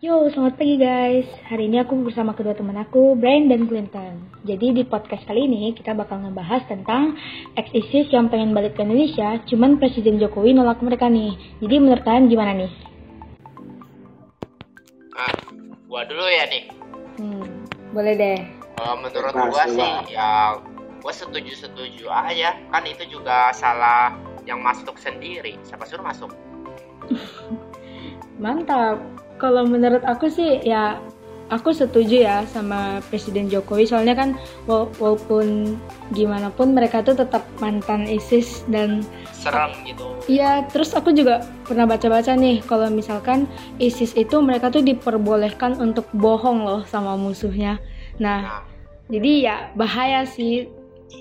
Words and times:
Yo, 0.00 0.16
selamat 0.32 0.56
pagi 0.56 0.80
guys. 0.80 1.28
Hari 1.52 1.68
ini 1.68 1.76
aku 1.76 1.92
bersama 2.00 2.32
kedua 2.32 2.56
teman 2.56 2.72
aku, 2.80 3.12
Brian 3.20 3.52
dan 3.52 3.68
Clinton. 3.68 4.32
Jadi 4.48 4.72
di 4.72 4.82
podcast 4.88 5.28
kali 5.28 5.44
ini 5.44 5.76
kita 5.76 5.92
bakal 5.92 6.24
ngebahas 6.24 6.64
tentang 6.64 7.20
ex-ISIS 7.52 8.08
yang 8.08 8.32
pengen 8.32 8.56
balik 8.56 8.80
ke 8.80 8.80
Indonesia, 8.80 9.36
cuman 9.44 9.76
Presiden 9.76 10.16
Jokowi 10.16 10.56
nolak 10.56 10.80
mereka 10.80 11.04
nih. 11.12 11.36
Jadi 11.60 11.74
menurut 11.76 12.00
kalian 12.00 12.32
gimana 12.32 12.56
nih? 12.56 12.72
Ah, 15.20 15.36
gua 15.84 16.08
dulu 16.08 16.24
ya 16.32 16.48
nih. 16.48 16.64
Hmm, 17.20 17.68
boleh 17.92 18.14
deh. 18.16 18.40
Kalau 18.80 19.04
menurut 19.04 19.36
gua 19.36 19.64
sih 19.68 20.16
ya 20.16 20.56
gua 21.04 21.12
setuju-setuju 21.12 22.08
aja. 22.08 22.56
Kan 22.72 22.88
itu 22.88 23.04
juga 23.04 23.52
salah 23.52 24.16
yang 24.48 24.64
masuk 24.64 24.96
sendiri. 24.96 25.60
Siapa 25.60 25.84
suruh 25.84 26.08
masuk? 26.08 26.32
Mantap. 28.40 29.28
Kalau 29.40 29.64
menurut 29.64 30.04
aku 30.04 30.28
sih 30.28 30.60
ya 30.60 31.00
aku 31.50 31.74
setuju 31.74 32.22
ya 32.22 32.36
sama 32.46 33.02
Presiden 33.10 33.50
Jokowi 33.50 33.88
soalnya 33.88 34.14
kan 34.14 34.38
wala- 34.70 34.86
walaupun 35.02 35.74
gimana 36.14 36.48
pun 36.54 36.70
mereka 36.70 37.02
tuh 37.02 37.18
tetap 37.18 37.42
mantan 37.58 38.06
ISIS 38.06 38.62
dan 38.70 39.02
Serem 39.34 39.74
gitu. 39.82 40.06
Iya, 40.30 40.68
terus 40.70 40.94
aku 40.94 41.10
juga 41.10 41.42
pernah 41.66 41.90
baca-baca 41.90 42.38
nih 42.38 42.62
kalau 42.62 42.86
misalkan 42.92 43.50
ISIS 43.82 44.14
itu 44.14 44.38
mereka 44.38 44.70
tuh 44.70 44.84
diperbolehkan 44.84 45.80
untuk 45.82 46.06
bohong 46.14 46.62
loh 46.62 46.82
sama 46.86 47.18
musuhnya. 47.18 47.82
Nah, 48.22 48.46
Nah, 48.46 48.62
jadi 49.10 49.32
ya 49.42 49.56
bahaya 49.74 50.22
sih. 50.22 50.70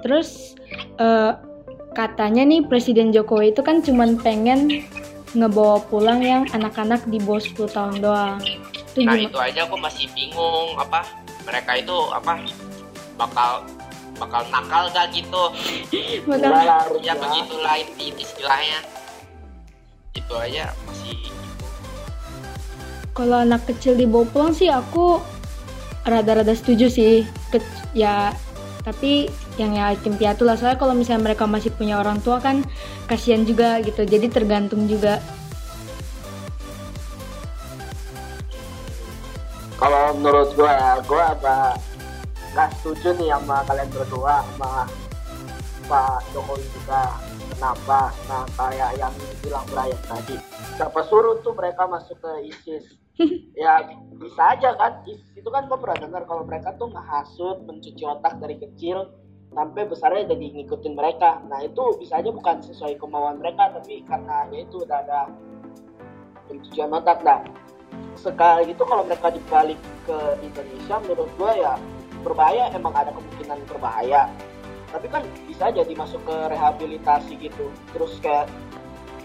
Terus 0.00 0.56
eh, 0.96 1.32
katanya 1.92 2.48
nih 2.48 2.64
Presiden 2.64 3.12
Jokowi 3.12 3.52
itu 3.52 3.60
kan 3.60 3.84
cuman 3.84 4.16
pengen 4.24 4.88
ngebawa 5.34 5.82
pulang 5.84 6.22
yang 6.22 6.46
anak-anak 6.50 7.02
di 7.04 7.18
bawah 7.18 7.42
10 7.42 7.66
tahun 7.68 7.94
doang. 7.98 8.38
Itu 8.72 9.02
nah 9.02 9.12
gimana? 9.12 9.26
itu 9.26 9.38
aja 9.38 9.60
gua 9.66 9.78
masih 9.82 10.06
bingung 10.14 10.78
apa 10.78 11.02
mereka 11.42 11.74
itu 11.74 11.96
apa 12.08 12.38
bakal 13.14 13.66
bakal 14.14 14.42
nakal 14.48 14.86
gak 14.88 15.10
gitu 15.10 15.42
Bakal- 16.30 17.02
ya 17.02 17.12
begitulah 17.12 17.74
inti 17.76 18.14
istilahnya 18.14 18.78
itu 20.14 20.34
aja 20.34 20.70
masih 20.86 21.18
Kalau 23.10 23.38
anak 23.38 23.62
kecil 23.64 23.94
dibawa 23.94 24.26
pulang 24.26 24.50
sih 24.50 24.66
aku 24.66 25.22
rada-rada 26.02 26.50
setuju 26.50 26.86
sih. 26.86 27.14
Ke- 27.48 27.62
ya 27.90 28.34
tapi 28.82 29.30
yang 29.54 29.78
ya 29.78 29.94
yatim 29.94 30.18
piatu 30.18 30.42
lah 30.42 30.58
soalnya 30.58 30.78
kalau 30.82 30.94
misalnya 30.98 31.30
mereka 31.30 31.46
masih 31.46 31.70
punya 31.70 32.02
orang 32.02 32.18
tua 32.18 32.42
kan 32.42 32.66
kasihan 33.06 33.46
juga 33.46 33.78
gitu. 33.86 34.02
Jadi 34.02 34.26
tergantung 34.30 34.90
juga. 34.90 35.22
Kalau 39.78 40.16
menurut 40.16 40.54
gue 40.56 40.70
ya, 40.70 40.96
gue 41.02 41.22
agak 41.22 41.76
nggak 42.54 42.70
setuju 42.78 43.18
nih 43.18 43.34
sama 43.34 43.66
kalian 43.66 43.90
berdua 43.90 44.34
sama 44.54 44.86
Pak 45.90 46.18
Jokowi 46.32 46.64
juga. 46.72 47.18
Kenapa? 47.54 48.10
Nah 48.26 48.42
kayak 48.58 48.90
yang 48.98 49.14
bilang 49.44 49.66
Brian 49.70 50.00
tadi, 50.10 50.36
siapa 50.74 51.00
suruh 51.06 51.38
tuh 51.46 51.54
mereka 51.54 51.86
masuk 51.86 52.18
ke 52.18 52.50
ISIS? 52.50 52.86
ya 53.62 53.78
bisa 54.18 54.42
aja 54.58 54.74
kan, 54.74 55.06
itu 55.06 55.46
kan 55.46 55.70
gue 55.70 55.78
pernah 55.78 55.98
dengar 56.02 56.22
kalau 56.26 56.42
mereka 56.42 56.74
tuh 56.74 56.90
ngehasut, 56.90 57.62
mencuci 57.62 58.02
otak 58.02 58.42
dari 58.42 58.58
kecil 58.58 59.06
sampai 59.54 59.82
besarnya 59.86 60.34
jadi 60.34 60.46
ngikutin 60.60 60.92
mereka. 60.98 61.40
Nah 61.46 61.62
itu 61.62 61.82
bisa 62.02 62.18
aja 62.18 62.30
bukan 62.34 62.60
sesuai 62.60 62.98
kemauan 62.98 63.38
mereka, 63.38 63.70
tapi 63.70 64.02
karena 64.04 64.50
ya 64.50 64.58
itu 64.66 64.82
udah 64.82 64.98
ada 65.06 65.20
pencucian 66.50 66.90
otak. 66.90 67.22
Nah 67.22 67.40
sekali 68.18 68.72
itu 68.72 68.82
kalau 68.86 69.04
mereka 69.06 69.30
dibalik 69.30 69.78
ke 70.06 70.18
Indonesia 70.42 70.96
menurut 71.02 71.30
gue 71.36 71.52
ya 71.60 71.74
berbahaya 72.24 72.72
emang 72.72 72.94
ada 72.96 73.12
kemungkinan 73.12 73.58
berbahaya 73.68 74.30
tapi 74.94 75.10
kan 75.10 75.22
bisa 75.50 75.68
aja 75.74 75.82
dimasuk 75.82 76.22
ke 76.22 76.36
rehabilitasi 76.54 77.36
gitu 77.42 77.66
terus 77.92 78.16
kayak 78.22 78.46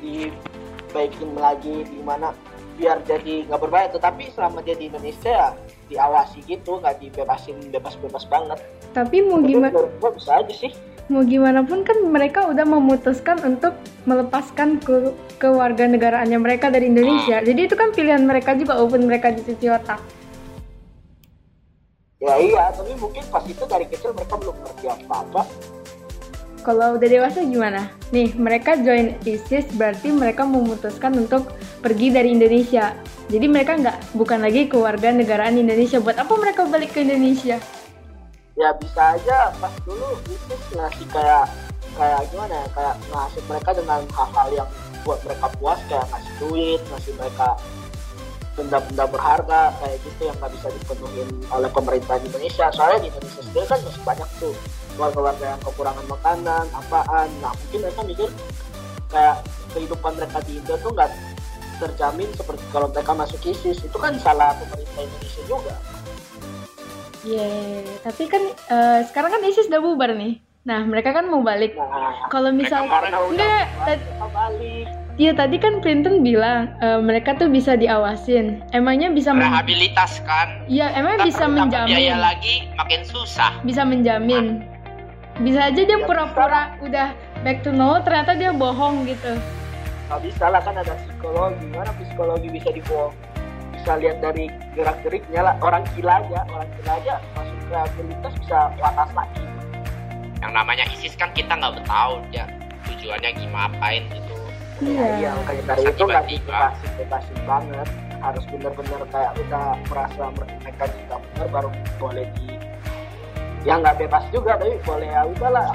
dibaikin 0.00 1.30
lagi 1.36 1.84
di 1.86 2.00
mana 2.02 2.32
biar 2.80 3.02
jadi 3.04 3.46
nggak 3.46 3.60
berbahaya 3.60 3.88
tetapi 3.92 4.32
selama 4.32 4.64
dia 4.64 4.74
di 4.78 4.88
Indonesia 4.90 5.30
ya 5.30 5.48
diawasi 5.88 6.44
gitu 6.44 6.78
nggak 6.78 7.00
dibebasin 7.00 7.56
bebas-bebas 7.72 8.28
banget 8.28 8.60
Tapi 8.92 9.20
mau 9.24 9.40
gimana 9.40 9.72
gue 9.72 10.10
bisa 10.16 10.40
aja 10.40 10.54
sih 10.54 10.72
mau 11.08 11.24
gimana 11.24 11.64
pun 11.64 11.88
kan 11.88 11.96
mereka 12.04 12.44
udah 12.44 12.68
memutuskan 12.68 13.40
untuk 13.40 13.72
melepaskan 14.04 14.76
ke 14.76 15.16
kewarganegaraannya 15.40 16.36
mereka 16.36 16.68
dari 16.68 16.92
Indonesia. 16.92 17.40
Jadi 17.40 17.64
itu 17.64 17.72
kan 17.72 17.96
pilihan 17.96 18.20
mereka 18.28 18.52
juga 18.52 18.76
walaupun 18.76 19.08
mereka 19.08 19.32
dicuci 19.32 19.72
otak. 19.72 20.00
ya 22.18 22.34
iya 22.34 22.74
tapi 22.74 22.98
mungkin 22.98 23.22
pas 23.30 23.46
itu 23.46 23.62
dari 23.70 23.86
kecil 23.86 24.10
mereka 24.10 24.34
belum 24.42 24.56
ngerti 24.58 24.86
apa-apa 24.90 25.46
Kalau 26.66 26.98
udah 26.98 27.08
dewasa 27.08 27.46
gimana? 27.46 27.86
Nih, 28.10 28.34
mereka 28.34 28.76
join 28.76 29.14
ISIS 29.24 29.64
berarti 29.72 30.12
mereka 30.12 30.44
memutuskan 30.44 31.14
untuk 31.16 31.54
pergi 31.80 32.12
dari 32.12 32.34
Indonesia. 32.34 32.92
Jadi 33.28 33.46
mereka 33.46 33.76
nggak 33.76 34.16
bukan 34.16 34.40
lagi 34.40 34.72
keluarga 34.72 35.12
negaraan 35.12 35.60
Indonesia. 35.60 36.00
Buat 36.00 36.24
apa 36.24 36.32
mereka 36.40 36.64
balik 36.64 36.96
ke 36.96 37.04
Indonesia? 37.04 37.60
ya 38.58 38.74
bisa 38.74 39.14
aja. 39.14 39.54
Pas 39.56 39.72
dulu 39.86 40.18
ISIS 40.26 40.62
ngasih 40.74 41.06
kayak 41.14 41.46
kayak 41.94 42.20
gimana 42.34 42.54
ya? 42.58 42.66
Kayak 42.74 42.94
ngasih 43.08 43.42
mereka 43.46 43.70
dengan 43.72 44.00
hal-hal 44.10 44.48
yang 44.52 44.68
buat 45.06 45.18
mereka 45.22 45.46
puas. 45.56 45.80
Kayak 45.86 46.06
ngasih 46.10 46.32
duit 46.42 46.80
ngasih 46.90 47.12
mereka 47.16 47.48
benda-benda 48.58 49.04
berharga 49.06 49.60
kayak 49.78 49.96
gitu 50.02 50.20
yang 50.26 50.36
nggak 50.42 50.52
bisa 50.58 50.68
dipenuhin 50.74 51.28
oleh 51.54 51.70
pemerintah 51.70 52.14
di 52.18 52.26
Indonesia. 52.26 52.66
Soalnya 52.74 52.98
di 53.06 53.08
Indonesia 53.14 53.42
sendiri 53.46 53.66
kan 53.70 53.78
masih 53.86 54.02
banyak 54.02 54.28
tuh 54.42 54.54
warga-warga 54.98 55.44
yang 55.54 55.60
kekurangan 55.62 56.06
makanan 56.10 56.64
apaan. 56.74 57.28
Nah 57.38 57.54
mungkin 57.54 57.78
mereka 57.86 58.00
mikir 58.02 58.28
kayak 59.08 59.36
kehidupan 59.70 60.12
mereka 60.18 60.38
di 60.42 60.52
Indo 60.58 60.74
tuh 60.82 60.90
nggak 60.90 61.10
terjamin 61.78 62.28
seperti 62.34 62.62
kalau 62.68 62.90
mereka 62.90 63.12
masuk 63.12 63.40
ISIS 63.42 63.78
itu 63.80 63.96
kan 63.96 64.14
salah 64.18 64.52
pemerintah 64.54 65.00
Indonesia 65.00 65.42
juga 65.46 65.74
Iya, 67.18 67.50
tapi 68.00 68.24
kan 68.24 68.40
eh, 68.46 69.00
sekarang 69.04 69.34
kan 69.34 69.42
ISIS 69.42 69.66
udah 69.66 69.82
bubar 69.82 70.14
nih. 70.14 70.38
Nah, 70.62 70.86
mereka 70.86 71.10
kan 71.10 71.26
mau 71.26 71.42
balik. 71.42 71.74
nah 71.74 72.30
Kalau 72.30 72.54
misal 72.54 72.86
enggak, 72.86 73.66
balik 74.28 74.86
iya 75.18 75.34
tadi 75.34 75.58
kan 75.58 75.82
Clinton 75.82 76.22
bilang 76.22 76.70
eh, 76.78 77.00
mereka 77.02 77.34
tuh 77.34 77.50
bisa 77.50 77.74
diawasin. 77.74 78.62
Emangnya 78.70 79.10
bisa 79.10 79.34
rehabilitas 79.34 80.22
kan 80.22 80.62
Iya, 80.70 80.94
emangnya 80.94 81.18
Ntar 81.18 81.28
bisa 81.28 81.44
menjamin. 81.50 81.90
biaya 81.90 82.16
lagi 82.16 82.54
makin 82.78 83.02
susah 83.02 83.50
bisa 83.60 83.82
menjamin 83.82 84.62
bisa 85.38 85.70
aja 85.70 85.80
dia 85.80 85.94
Ya, 85.94 86.02
pura-pura 86.02 86.74
udah 86.80 87.08
back 87.42 87.62
to 87.62 87.70
normal 87.70 88.02
ternyata 88.02 88.34
dia 88.34 88.50
bohong 88.50 89.06
gitu 89.06 89.38
nggak 90.08 90.20
bisa 90.24 90.44
lah 90.48 90.60
kan 90.64 90.74
ada 90.80 90.96
psikologi. 91.04 91.68
Mana 91.68 91.92
psikologi 92.00 92.48
bisa 92.48 92.68
dibohong? 92.72 93.12
Bisa 93.76 93.92
lihat 94.00 94.24
dari 94.24 94.48
gerak 94.72 94.96
geriknya 95.04 95.52
lah. 95.52 95.54
Orang 95.60 95.84
gila 95.92 96.24
aja 96.24 96.40
orang 96.48 96.68
gila 96.80 96.92
aja. 96.96 97.14
Masuk 97.36 97.56
ke 97.60 97.66
rehabilitas 97.76 98.32
bisa 98.40 98.58
watas 98.80 99.10
lagi. 99.12 99.44
Yang 100.40 100.52
namanya 100.56 100.84
ISIS 100.88 101.14
kan 101.20 101.28
kita 101.36 101.52
nggak 101.52 101.84
tahu 101.84 102.24
ya 102.32 102.48
tujuannya 102.88 103.30
gimana 103.36 103.68
apain 103.68 104.02
gitu 104.08 104.34
ya, 104.80 105.06
iya 105.18 105.30
makanya 105.34 105.74
dari 105.74 105.82
itu 105.92 106.04
nggak 106.06 106.24
bebasin 106.96 107.38
banget. 107.44 107.88
Harus 108.18 108.44
bener-bener 108.50 109.02
kayak 109.14 109.32
udah 109.46 109.78
merasa 109.86 110.22
mereka 110.34 110.84
juga 110.90 111.14
bener 111.22 111.46
baru 111.52 111.70
boleh 112.02 112.26
di 112.34 112.58
ya 113.66 113.74
nggak 113.78 113.98
bebas 113.98 114.24
juga 114.30 114.58
tapi 114.58 114.78
boleh 114.86 115.06
ya 115.10 115.22
udahlah 115.26 115.74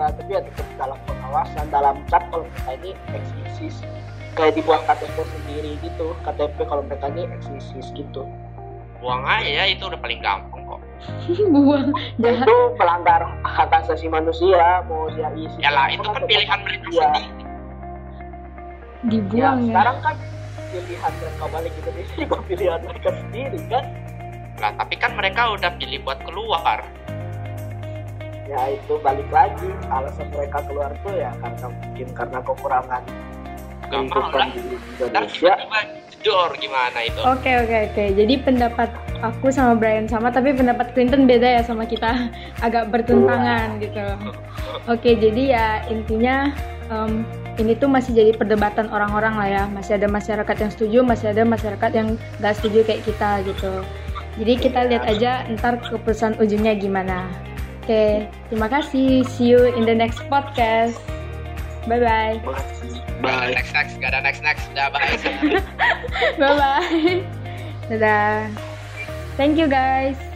kita 0.00 0.16
tapi 0.16 0.32
ya 0.32 0.40
tetap 0.40 0.68
dalam 0.80 0.98
pengawasan 1.04 1.64
dalam 1.68 1.94
cap 2.08 2.24
kalau 2.32 2.48
mereka 2.48 2.72
ini 2.80 2.90
ex 3.12 3.24
ISIS 3.44 3.76
kayak 4.32 4.56
dibuat 4.56 4.80
KTP 4.88 5.16
sendiri 5.28 5.72
gitu. 5.84 6.16
KTP 6.24 6.56
kalau 6.64 6.82
mereka 6.88 7.12
ini 7.12 7.28
ex 7.28 7.42
ISIS 7.52 7.92
gitu. 7.92 8.24
Buang 9.04 9.28
aja 9.28 9.68
itu 9.68 9.84
udah 9.84 10.00
paling 10.00 10.24
gampang 10.24 10.64
kok. 10.64 10.80
Buang. 11.52 11.92
Jahat. 12.16 12.48
Itu 12.48 12.56
melanggar 12.80 13.20
hak 13.44 13.72
asasi 13.84 14.08
manusia 14.08 14.80
mau 14.88 15.12
dia 15.12 15.28
ISIS 15.36 15.60
ya 15.60 15.68
lah 15.68 15.92
itu 15.92 16.08
kan 16.08 16.24
pilihan 16.24 16.58
mereka 16.64 16.84
sendiri 16.88 16.96
ya 16.96 17.12
dibuang 19.00 19.64
ya, 19.64 19.68
sekarang 19.72 19.96
kan 20.04 20.16
pilihan 20.72 21.12
mereka 21.16 21.44
balik 21.48 21.72
Indonesia 21.80 22.14
juga 22.20 22.36
pilihan 22.48 22.80
mereka 22.84 23.10
sendiri 23.16 23.60
kan? 23.68 23.84
Lah 24.60 24.72
tapi 24.76 24.94
kan 25.00 25.12
mereka 25.16 25.56
udah 25.56 25.70
pilih 25.80 26.04
buat 26.04 26.20
keluar 26.24 26.84
ya 28.50 28.74
itu 28.74 28.98
balik 28.98 29.30
lagi 29.30 29.70
alasan 29.94 30.26
mereka 30.34 30.58
keluar 30.66 30.90
tuh 31.06 31.14
ya 31.14 31.30
karena 31.38 31.66
mungkin 31.70 32.08
karena 32.18 32.38
kekurangan 32.42 33.02
Gak 33.90 34.00
mau 34.06 34.10
kehidupan 34.10 34.38
lah. 34.38 34.48
di 34.54 34.60
Indonesia. 35.02 35.54
tiba-tiba 36.22 36.58
gimana 36.62 36.98
itu? 37.02 37.20
Oke 37.26 37.50
oke 37.58 37.76
oke. 37.90 38.04
Jadi 38.14 38.34
pendapat 38.38 38.90
aku 39.18 39.46
sama 39.50 39.74
Brian 39.74 40.06
sama 40.06 40.30
tapi 40.30 40.54
pendapat 40.54 40.94
Clinton 40.94 41.26
beda 41.26 41.58
ya 41.58 41.62
sama 41.66 41.82
kita. 41.86 42.30
Agak 42.66 42.90
bertentangan 42.94 43.82
gitu. 43.82 44.06
Oke 44.86 45.18
jadi 45.18 45.42
ya 45.42 45.66
intinya 45.90 46.54
em, 46.86 47.26
ini 47.58 47.74
tuh 47.74 47.90
masih 47.90 48.14
jadi 48.14 48.30
perdebatan 48.38 48.86
orang-orang 48.94 49.34
lah 49.34 49.48
ya. 49.50 49.62
Masih 49.66 49.98
ada 49.98 50.06
masyarakat 50.06 50.54
yang 50.54 50.70
setuju 50.70 50.98
masih 51.02 51.26
ada 51.34 51.42
masyarakat 51.42 51.90
yang 51.90 52.14
gak 52.38 52.54
setuju 52.62 52.86
kayak 52.86 53.02
kita 53.02 53.42
gitu. 53.42 53.72
Jadi 54.38 54.52
kita 54.54 54.80
lihat 54.86 55.02
aja 55.10 55.50
ntar 55.58 55.82
keputusan 55.82 56.38
ujungnya 56.38 56.78
gimana 56.78 57.49
oke 57.90 58.30
terima 58.46 58.70
kasih. 58.70 59.26
See 59.34 59.50
you 59.50 59.74
in 59.74 59.82
the 59.82 59.94
next 59.98 60.22
podcast. 60.30 60.94
Bye 61.90 61.98
bye. 61.98 62.38
Bye 63.18 63.50
next 63.50 63.74
next. 63.74 63.98
Gak 63.98 64.14
ada 64.14 64.22
next 64.22 64.46
next. 64.46 64.62
Udah 64.70 64.94
bye 64.94 65.10
bye 66.38 66.54
bye 66.54 67.18
dadah. 67.90 68.46
Thank 69.34 69.58
you 69.58 69.66
guys 69.66 70.29